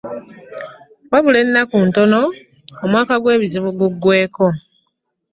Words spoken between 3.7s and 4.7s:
gugweeko.